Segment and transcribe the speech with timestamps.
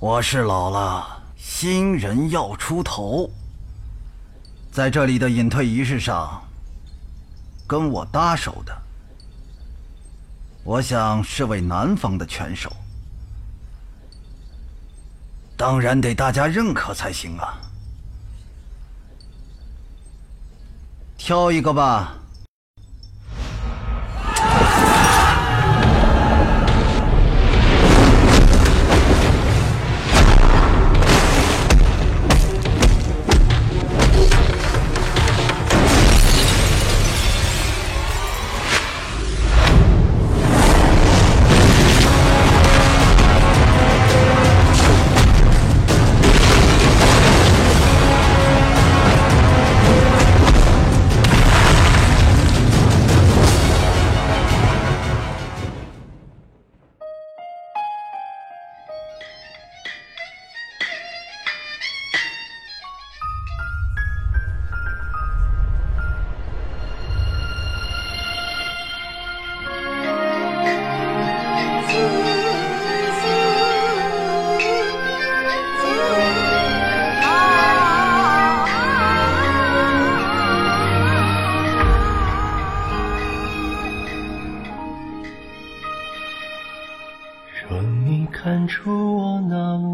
[0.00, 3.30] 我是老了，新人要出头。
[4.72, 6.42] 在这里的隐退仪式上，
[7.66, 8.74] 跟我搭手的，
[10.64, 12.74] 我想是位南方的拳手，
[15.54, 17.60] 当然得大家认可才行啊。
[21.18, 22.16] 挑一个吧。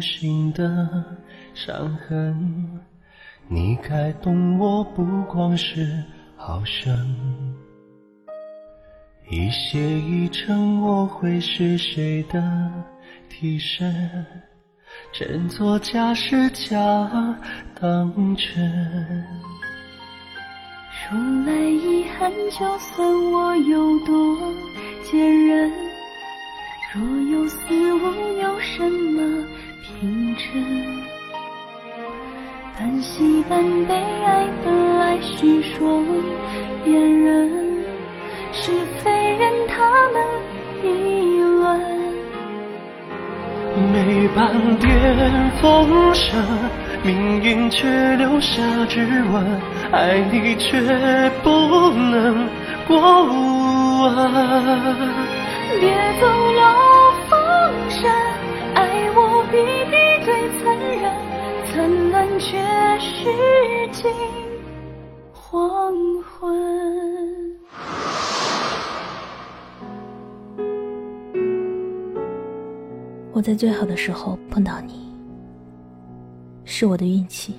[0.00, 1.04] 心的
[1.54, 2.80] 伤痕，
[3.48, 6.02] 你该懂我不光是
[6.36, 6.94] 好胜。
[9.28, 12.72] 一邪一正，我会是谁的
[13.28, 14.26] 替身？
[15.12, 16.76] 真作假是假
[17.80, 19.24] 当真。
[20.90, 24.36] 说来遗憾，就算我有多
[25.04, 25.70] 坚韧。
[26.92, 29.46] 若有死亡，有什么
[29.82, 30.44] 凭证？
[32.78, 36.04] 半喜半悲，爱本来需双
[36.84, 37.84] 眼人，
[38.52, 40.22] 是非任他们
[40.82, 41.80] 议论。
[43.92, 46.42] 每半点风声，
[47.02, 49.60] 命运却留下指纹，
[49.92, 50.80] 爱你却
[51.42, 52.48] 不能
[52.86, 53.24] 过
[54.02, 54.14] 问。
[55.80, 56.62] 别走漏
[57.28, 57.38] 风
[57.88, 58.10] 声，
[62.20, 62.58] 感觉
[62.98, 63.24] 是
[63.92, 64.12] 尽
[65.32, 65.90] 黄
[66.22, 66.54] 昏。
[73.32, 75.10] 我在最好的时候碰到你，
[76.66, 77.54] 是我的运气。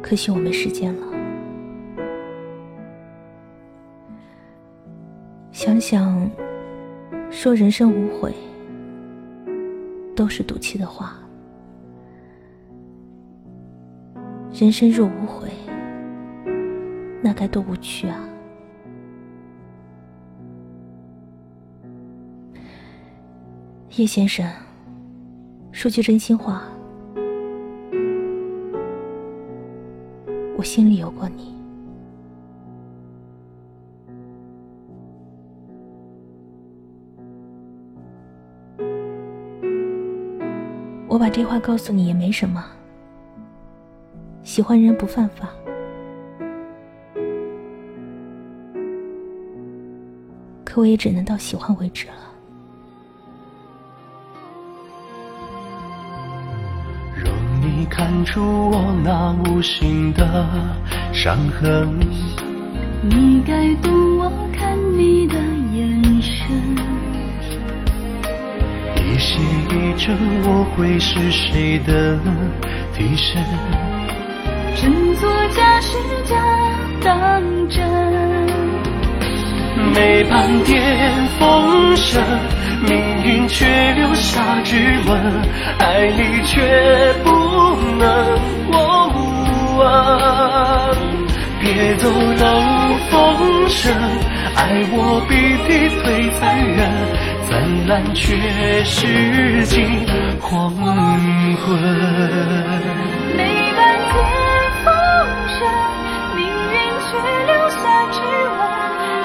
[0.00, 1.08] 可惜我没时间了。
[5.50, 6.30] 想想，
[7.32, 8.32] 说人生无悔，
[10.20, 11.16] 都是赌气的话。
[14.52, 15.48] 人生若无悔，
[17.22, 18.28] 那该多无趣啊！
[23.96, 24.46] 叶先生，
[25.72, 26.64] 说句真心话，
[30.54, 31.59] 我心里有过你。
[41.10, 42.64] 我把这话告诉你也没什么，
[44.44, 45.48] 喜欢人不犯法，
[50.64, 52.14] 可我也只能到喜欢为止了。
[57.16, 58.40] 若你看出
[58.70, 60.46] 我那无形的
[61.12, 61.98] 伤痕，
[63.02, 65.34] 你该懂我看你的
[65.74, 66.89] 眼神。
[69.12, 72.16] 一邪一正，我会是谁的
[72.94, 73.42] 替身？
[74.76, 76.36] 真作假是假
[77.02, 77.80] 当真。
[79.92, 82.22] 每半点风声，
[82.86, 84.76] 命运却留下指
[85.08, 85.42] 纹，
[85.78, 87.30] 爱你却不
[87.98, 88.38] 能
[88.70, 88.78] 过
[89.76, 89.80] 问。
[91.60, 92.46] 别走漏
[93.10, 93.92] 风声，
[94.54, 95.34] 爱我比
[95.66, 95.68] 敌
[96.04, 96.78] 对残忍。
[97.50, 100.06] 灿烂却是惊
[100.40, 101.82] 黄昏。
[103.36, 103.42] 每，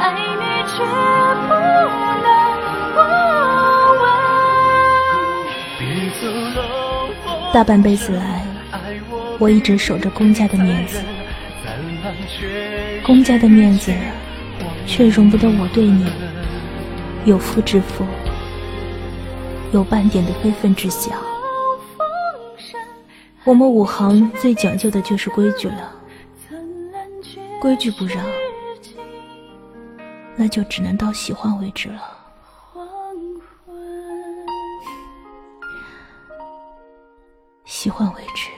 [0.00, 0.22] 爱你
[0.72, 0.82] 却
[1.48, 1.52] 不
[2.24, 2.24] 能。
[7.52, 8.42] 大半辈子来，
[9.38, 10.98] 我一直守着公家的面子，
[13.02, 13.92] 公家的面子
[14.86, 16.06] 却容不得我对你。
[17.24, 18.04] 有夫之妇，
[19.72, 21.18] 有半点的非分之想。
[23.44, 25.90] 我们武行最讲究的就是规矩了，
[27.62, 28.22] 规矩不让，
[30.36, 32.02] 那就只能到喜欢为止了。
[37.64, 38.50] 喜欢为止。